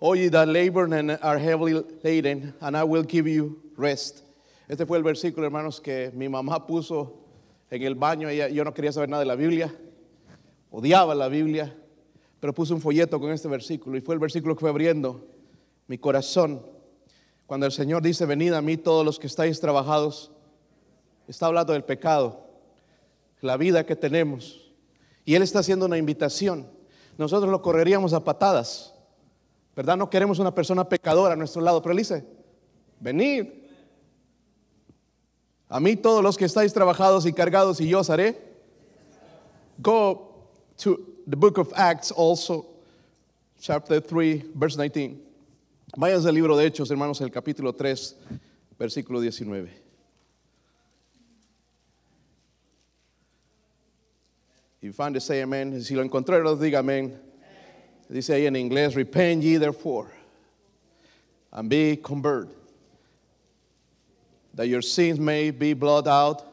[0.00, 4.24] all ye that labor and are heavily laden, and I will give you rest.
[4.68, 7.12] Este fue el versículo, hermanos, que mi mamá puso
[7.70, 8.28] en el baño.
[8.28, 9.74] Ella, yo no quería saber nada de la Biblia,
[10.70, 11.76] odiaba la Biblia,
[12.40, 15.26] pero puso un folleto con este versículo y fue el versículo que fue abriendo
[15.86, 16.64] mi corazón.
[17.46, 20.30] Cuando el Señor dice, venid a mí todos los que estáis trabajados,
[21.26, 22.46] está hablando del pecado,
[23.40, 24.70] la vida que tenemos.
[25.24, 26.68] Y Él está haciendo una invitación.
[27.18, 28.89] Nosotros lo correríamos a patadas,
[29.80, 29.96] ¿verdad?
[29.96, 32.22] No queremos una persona pecadora a nuestro lado, pero Él dice,
[33.00, 33.46] venid.
[35.70, 38.36] A mí todos los que estáis trabajados y cargados y yo os haré.
[39.78, 42.66] Go to the book of Acts also,
[43.58, 45.16] chapter 3, verse 19.
[45.96, 48.16] Vayas al libro de Hechos, hermanos, el capítulo 3,
[48.78, 49.70] versículo 19.
[54.82, 55.82] If you find say amen.
[55.82, 57.29] Si lo encontraron, diga amén.
[58.10, 60.10] Dice ahí en inglés, repent ye therefore
[61.52, 62.54] and be converted,
[64.54, 66.44] that your sins may be blotted out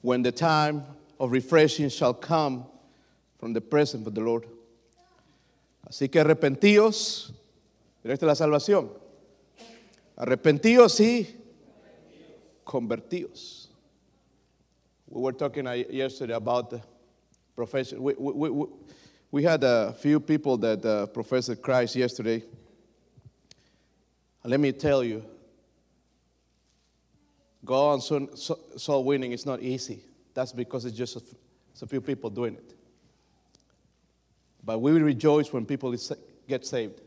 [0.00, 0.84] when the time
[1.18, 2.64] of refreshing shall come
[3.38, 4.46] from the presence of the Lord.
[5.86, 7.30] Así que arrepentíos,
[8.02, 8.88] mira esta es la salvación.
[10.16, 11.26] Arrepentíos y
[12.66, 13.66] convertíos.
[15.08, 16.80] We were talking uh, yesterday about the
[17.54, 18.02] profession.
[18.02, 18.66] We, we, we,
[19.30, 22.42] we had a few people that uh, professed Christ yesterday.
[24.44, 25.24] Let me tell you,
[27.64, 30.00] go on soul, soul winning is not easy.
[30.34, 31.22] That's because it's just a,
[31.72, 32.74] it's a few people doing it.
[34.64, 35.94] But we rejoice when people
[36.48, 37.00] get saved.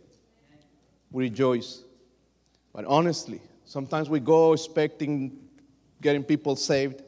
[1.12, 1.84] We rejoice.
[2.74, 5.40] But honestly, sometimes we go expecting
[6.02, 7.02] getting people saved,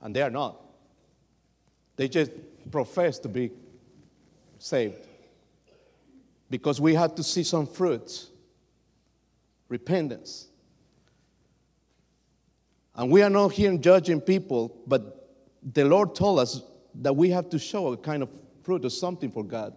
[0.00, 0.56] and they are not.
[1.96, 2.30] They just
[2.70, 3.50] profess to be
[4.58, 5.06] saved.
[6.50, 8.30] Because we had to see some fruits
[9.68, 10.48] repentance.
[12.94, 15.30] And we are not here judging people, but
[15.62, 16.62] the Lord told us
[16.96, 18.30] that we have to show a kind of
[18.62, 19.74] fruit or something for God.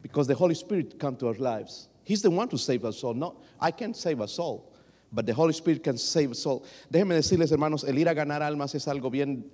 [0.00, 1.88] Because the Holy Spirit come to our lives.
[2.04, 3.12] He's the one to save us all.
[3.12, 4.72] No, I can't save us all,
[5.12, 6.64] but the Holy Spirit can save us all.
[6.90, 9.44] Déjenme decirles, hermanos, el ir a ganar almas es algo bien,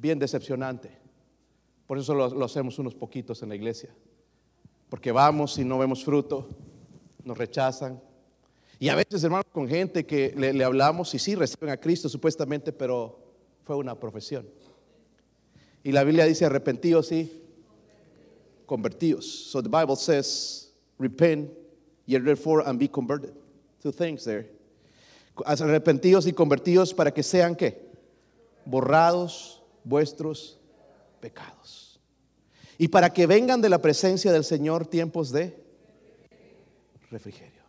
[0.00, 0.90] bien decepcionante.
[1.86, 3.90] Por eso lo, hacemos unos poquitos en la iglesia.
[4.88, 6.48] Porque vamos y no vemos fruto,
[7.24, 8.00] nos rechazan.
[8.78, 12.72] Y a veces, hermanos, con gente que le, hablamos y sí reciben a Cristo supuestamente,
[12.72, 13.18] pero
[13.64, 14.48] fue una profesión.
[15.84, 17.30] Y la Biblia dice arrepentidos y
[18.66, 19.26] convertidos.
[19.50, 21.50] So the Bible says, repent,
[22.06, 23.34] ye therefore and be converted.
[23.82, 24.50] Two things there.
[25.44, 27.90] Arrepentidos y convertidos para que sean qué?
[28.64, 30.58] Borrados vuestros
[31.20, 31.98] pecados.
[32.78, 35.54] Y para que vengan de la presencia del Señor tiempos de
[37.10, 37.60] refrigerio.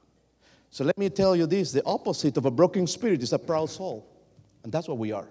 [0.70, 3.70] So let me tell you this the opposite of a broken spirit is a proud
[3.70, 4.08] soul.
[4.64, 5.28] And that's what we are.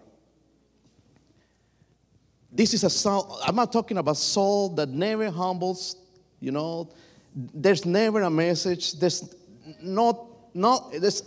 [2.53, 5.97] This is a soul, I'm not talking about soul that never humbles,
[6.41, 6.91] you know.
[7.35, 8.99] There's never a message.
[8.99, 9.35] There's
[9.81, 11.23] not, not, there's,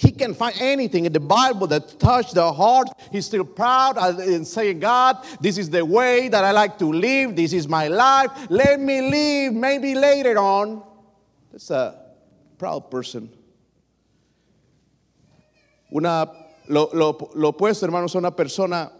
[0.00, 2.88] he can find anything in the Bible that touch the heart.
[3.12, 7.36] He's still proud and saying, God, this is the way that I like to live.
[7.36, 8.30] This is my life.
[8.48, 9.52] Let me live.
[9.52, 10.82] Maybe later on.
[11.52, 12.00] That's a
[12.56, 13.28] proud person.
[15.94, 16.30] Una,
[16.66, 18.90] lo, lo, lo opuesto, hermanos, a una persona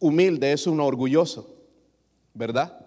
[0.00, 1.48] humilde es un orgulloso,
[2.32, 2.86] ¿verdad?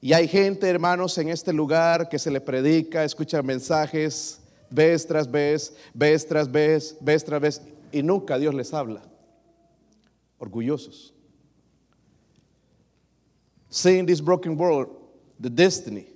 [0.00, 4.41] Y hay gente, hermanos, en este lugar que se le predica, escucha mensajes
[4.72, 7.60] vez tras vez, vez tras vez, vez tras vez,
[7.92, 9.02] y nunca Dios les habla.
[10.40, 11.12] Orgullosos.
[13.68, 14.88] Seeing this broken world,
[15.38, 16.06] the destiny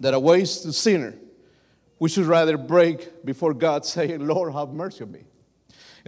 [0.00, 1.14] that awaits the sinner,
[1.98, 5.24] we should rather break before God, saying, Lord, have mercy on me.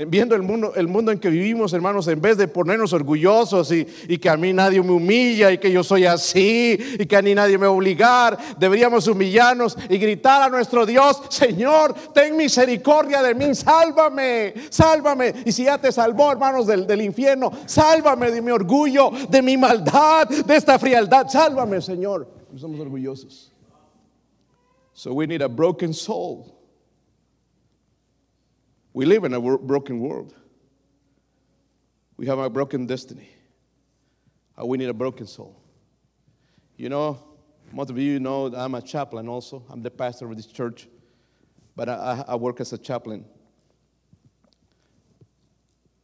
[0.06, 3.84] Viendo el mundo, el mundo en que vivimos, hermanos, en vez de ponernos orgullosos y,
[4.18, 7.34] que a mí nadie me humilla y que yo soy así y que a mí
[7.34, 13.22] nadie me va a obligar, deberíamos humillarnos y gritar a nuestro Dios, Señor, ten misericordia
[13.22, 15.34] de mí, sálvame, sálvame.
[15.44, 20.28] Y si ya te salvó, hermanos, del infierno, sálvame de mi orgullo, de mi maldad,
[20.28, 22.26] de esta frialdad, sálvame, Señor.
[22.57, 23.53] Somos orgullosos.
[24.92, 26.59] So we need a broken soul.
[29.01, 30.34] We live in a broken world.
[32.18, 33.30] We have a broken destiny.
[34.61, 35.59] Uh, we need a broken soul.
[36.76, 37.18] You know,
[37.72, 39.64] most of you know that I'm a chaplain also.
[39.70, 40.86] I'm the pastor of this church,
[41.74, 43.24] but I, I work as a chaplain.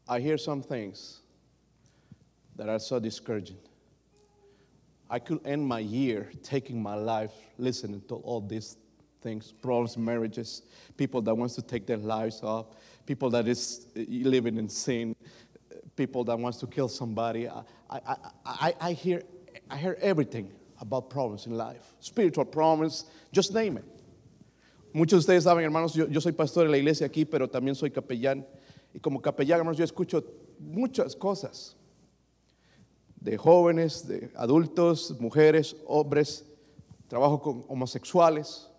[0.09, 1.21] I hear some things
[2.55, 3.59] that are so discouraging.
[5.11, 8.79] I could end my year taking my life listening to all these
[9.27, 10.63] things, problems marriages,
[10.97, 12.67] people that wants to take their lives off,
[13.07, 15.17] people that is uh, living in sin,
[15.97, 17.49] people that wants to kill somebody.
[17.49, 19.23] I, I, I, I, hear,
[19.69, 23.85] I hear everything about problems in life, spiritual problems, just name it.
[24.95, 27.75] Muchos de ustedes saben, hermanos, yo, yo soy pastor de la iglesia aquí, pero también
[27.75, 28.45] soy capellán.
[28.95, 30.23] Y como capellán, hermanos, yo escucho
[30.61, 31.75] muchas cosas
[33.21, 36.45] de jóvenes, de adultos, mujeres, hombres,
[37.09, 38.71] trabajo con homosexuales,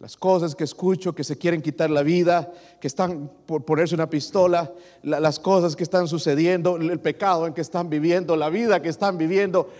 [0.00, 4.08] las cosas que escucho que se quieren quitar la vida, que están por ponerse una
[4.08, 4.72] pistola,
[5.02, 9.18] las cosas que están sucediendo, el pecado en que están viviendo, la vida que están
[9.18, 9.72] viviendo,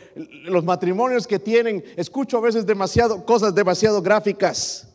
[0.45, 1.85] los matrimonios que tienen.
[1.97, 4.89] Escucho a veces demasiado cosas demasiado gráficas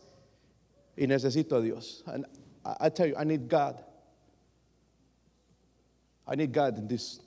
[0.98, 2.04] y necesito a Dios.
[2.66, 3.82] I, I tell you, I need God.
[6.28, 7.22] I need God in this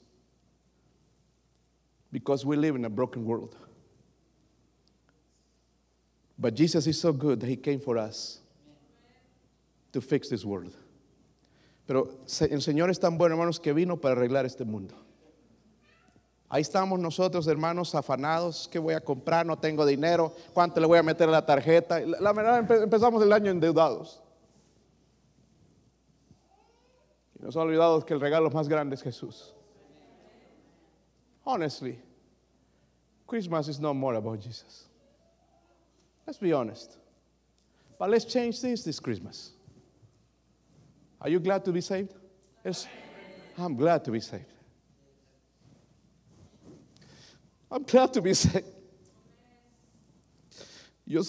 [2.12, 3.56] because we live in a broken world.
[6.38, 8.40] But Jesus is so good that He came for us
[9.92, 10.74] to fix this world.
[11.86, 12.08] Pero
[12.40, 14.94] el Señor es tan bueno, hermanos, que vino para arreglar este mundo.
[16.48, 18.68] Ahí estamos nosotros, hermanos, afanados.
[18.68, 19.44] ¿Qué voy a comprar?
[19.46, 20.32] No tengo dinero.
[20.52, 22.00] ¿Cuánto le voy a meter a la tarjeta?
[22.00, 24.22] La verdad, empezamos el año endeudados.
[27.38, 29.54] Y nos ha olvidado que el regalo más grande es Jesús.
[31.44, 32.00] Honestly,
[33.26, 34.85] Christmas is no more about Jesus.
[36.26, 36.98] Let's be honest.
[37.98, 39.52] But let's change things this Christmas.
[41.20, 42.14] Are you glad to be saved?
[42.64, 42.86] Yes.
[43.56, 44.44] I'm glad to be saved.
[47.70, 48.66] I'm glad to be saved.
[51.06, 51.22] Yo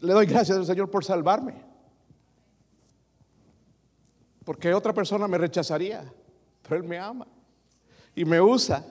[0.00, 1.54] le doy gracias al Señor por salvarme.
[4.44, 6.10] Porque otra persona me rechazaría,
[6.62, 7.26] pero Él me ama
[8.16, 8.82] y me usa.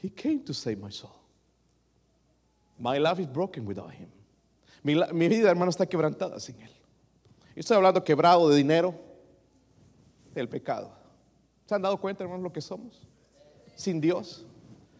[0.00, 1.17] He came to save my soul.
[2.78, 4.08] My life is broken without him.
[4.84, 6.70] Mi, vida, hermano, está quebrantada sin él.
[7.54, 8.94] Yo estoy hablando quebrado de dinero,
[10.34, 10.92] del pecado.
[11.66, 13.06] ¿Se han dado cuenta, hermanos, lo que somos?
[13.74, 14.46] Sin Dios.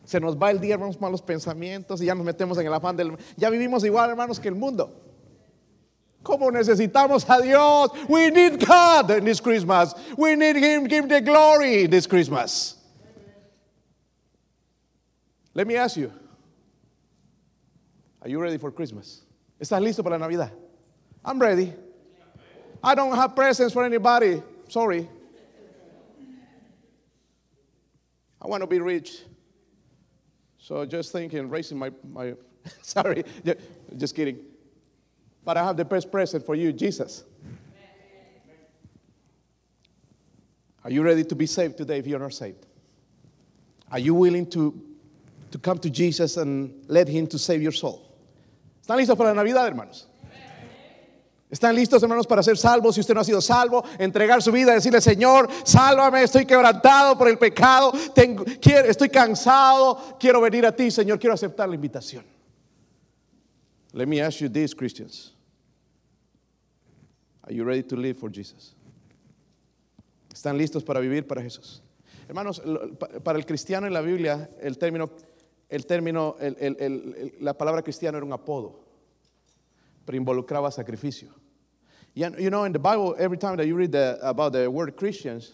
[0.05, 2.97] Se nos va el día, hermanos, malos pensamientos y ya nos metemos en el afán
[2.97, 3.17] del...
[3.37, 4.93] Ya vivimos igual, hermanos, que el mundo.
[6.23, 7.91] ¿Cómo necesitamos a Dios?
[8.09, 9.95] We need God in this Christmas.
[10.17, 12.77] We need Him, give the glory this Christmas.
[15.55, 16.13] Let me ask you,
[18.23, 19.23] are you ready for Christmas?
[19.61, 20.53] ¿Estás listo para la Navidad?
[21.25, 21.73] I'm ready.
[22.83, 24.43] I don't have presents for anybody.
[24.69, 25.09] Sorry.
[28.41, 29.19] I want to be rich.
[30.59, 32.35] So just thinking, raising my, my
[32.83, 33.25] sorry,
[33.97, 34.39] just kidding.
[35.45, 37.25] But I have the best present for you, Jesus.
[40.85, 42.65] Are you ready to be saved today if you're not saved?
[43.91, 44.81] Are you willing to,
[45.51, 48.08] to come to Jesus and let Him to save your soul?
[48.89, 50.09] ¿Están listos para la Navidad, hermanos?
[51.51, 52.95] ¿Están listos, hermanos, para ser salvos?
[52.95, 57.29] Si usted no ha sido salvo, entregar su vida, decirle, Señor, sálvame, estoy quebrantado por
[57.29, 62.25] el pecado, estoy cansado, quiero venir a ti, Señor, quiero aceptar la invitación.
[63.93, 65.35] Let me ask you this, Christians.
[67.43, 68.75] Are you ready to live for Jesus?
[70.33, 71.83] ¿Están listos para vivir para Jesús?
[72.27, 72.63] Hermanos,
[73.23, 75.11] para el cristiano en la Biblia, el término
[75.71, 78.77] el término, el, el, la palabra cristiano era un apodo,
[80.05, 81.29] pero involucraba sacrificio.
[82.15, 85.53] You know, in the Bible, every time that you read the, about the word Christians,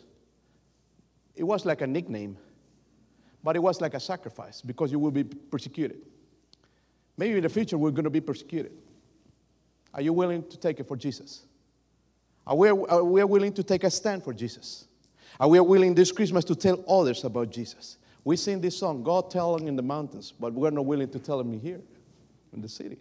[1.35, 2.39] it was like a nickname,
[3.43, 5.99] but it was like a sacrifice because you will be persecuted.
[7.19, 8.73] Maybe in the future we're going to be persecuted.
[9.93, 11.45] Are you willing to take it for Jesus?
[12.47, 14.87] Are we, are we willing to take a stand for Jesus?
[15.39, 17.99] Are we willing this Christmas to tell others about Jesus?
[18.25, 21.39] We sing this song, God telling in the mountains, but we're not willing to tell
[21.39, 21.83] him here
[22.55, 22.99] in the city.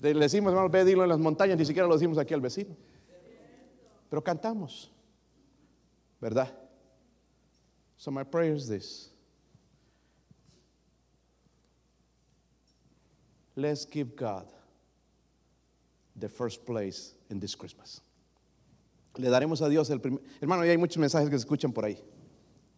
[0.00, 2.76] Le decimos, hermano, ve dilo en las montañas, ni siquiera lo decimos aquí al vecino.
[4.10, 4.88] Pero cantamos,
[6.20, 6.48] ¿verdad?
[7.96, 9.08] So my prayer is this.
[13.56, 14.46] Let's give God
[16.14, 18.00] the first place in this Christmas.
[19.16, 20.20] Le daremos a Dios el primer.
[20.40, 21.98] Hermano, y hay muchos mensajes que se escuchan por ahí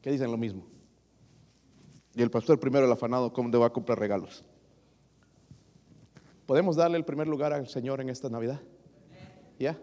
[0.00, 0.64] que dicen lo mismo.
[2.14, 4.44] Y el pastor primero el afanado cómo va a comprar regalos.
[6.46, 8.60] ¿Podemos darle el primer lugar al Señor en esta Navidad?
[9.58, 9.78] ¿Ya?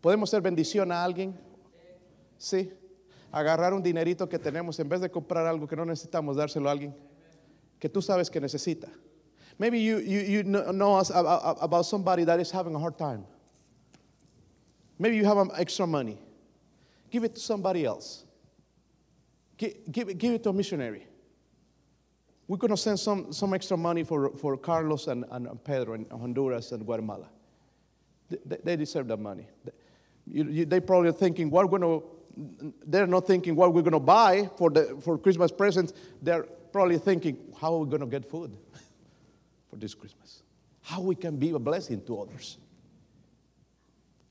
[0.00, 1.38] ¿Podemos ser bendición a alguien?
[2.36, 2.72] Sí.
[3.32, 6.72] Agarrar un dinerito que tenemos en vez de comprar algo que no necesitamos, dárselo a
[6.72, 6.94] alguien
[7.78, 8.88] que tú sabes que necesita.
[9.58, 10.98] Maybe you, you, you know
[11.60, 13.24] about somebody that is having a hard time.
[14.98, 16.18] Maybe you have extra money.
[17.10, 18.24] Give it to somebody else.
[19.56, 21.07] Give, give it to a missionary.
[22.48, 26.06] We're going to send some, some extra money for, for Carlos and, and Pedro in
[26.10, 27.28] Honduras and Guatemala.
[28.30, 29.46] They, they deserve that money.
[30.26, 33.82] You, you, they probably are thinking, what we're going to, they're not thinking what we're
[33.82, 35.92] going to buy for, the, for Christmas presents.
[36.22, 38.56] They're probably thinking, how are we going to get food
[39.70, 40.42] for this Christmas?
[40.80, 42.56] How we can be a blessing to others.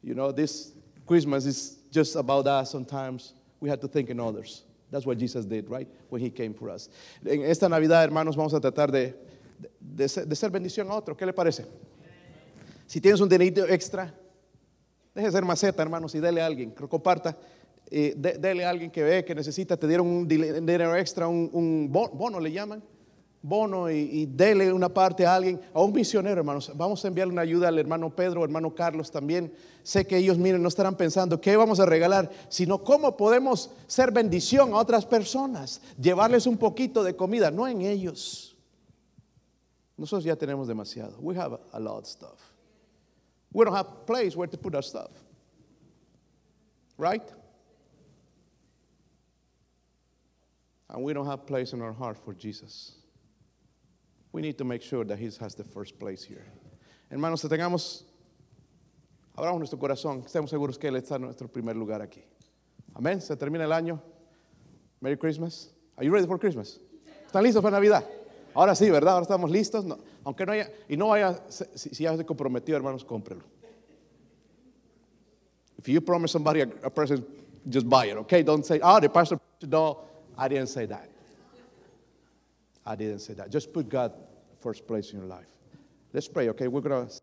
[0.01, 0.74] You know, this
[1.05, 3.34] Christmas is just about us sometimes.
[3.59, 4.63] We have to think in others.
[4.89, 5.88] That's what Jesus did, right?
[6.09, 6.89] When he came for us.
[7.25, 9.15] En esta Navidad, hermanos, vamos a tratar de,
[9.79, 11.15] de, ser, bendición a otro.
[11.15, 11.65] ¿Qué le parece?
[12.85, 14.13] Si tienes un dinerito extra,
[15.13, 16.71] deje de ser maceta, hermanos, y dele a alguien.
[16.71, 17.38] Comparta.
[17.89, 21.89] Eh, de, dele a alguien que ve que necesita, te dieron un dinero extra, un
[21.89, 22.83] bono, le llaman
[23.41, 26.71] bono y, dele una parte a alguien, a un misionero, hermanos.
[26.75, 29.53] Vamos a enviarle una ayuda al hermano Pedro, hermano Carlos también.
[29.83, 34.11] Sé que ellos, miren, no estarán pensando qué vamos a regalar, sino cómo podemos ser
[34.11, 38.57] bendición a otras personas, llevarles un poquito de comida, no en ellos.
[39.97, 41.17] Nosotros ya tenemos demasiado.
[41.19, 42.39] We have a lot of stuff.
[43.51, 45.09] We don't have place where to put our stuff.
[46.97, 47.23] Right?
[50.89, 52.97] And we don't have place in our heart for Jesus.
[54.32, 56.45] We need to make sure that He has the first place here.
[57.09, 58.03] Hermanos, tengamos,
[59.36, 62.23] abramos nuestro corazón, estemos seguros que Él está en nuestro primer lugar aquí.
[62.95, 63.21] Amén.
[63.21, 64.01] Se termina el año.
[65.01, 65.69] Merry Christmas.
[65.97, 66.80] Are you ready for Christmas?
[67.25, 68.03] ¿Están listos para Navidad?
[68.55, 69.13] Ahora sí, ¿verdad?
[69.13, 69.86] Ahora estamos listos.
[69.86, 73.43] No, aunque no haya, y no vaya, si, si ya se comprometió, hermanos, cómprelo.
[75.78, 77.23] If you promise somebody a, a present,
[77.69, 78.41] just buy it, okay?
[78.41, 79.99] Don't say, oh, the pastor, no,
[80.38, 81.09] I didn't say that.
[82.88, 83.51] I didn't say that.
[83.51, 84.13] Just put God
[84.61, 85.45] first place in your life.
[86.13, 86.69] Let's pray, okay?
[86.69, 87.13] We're going to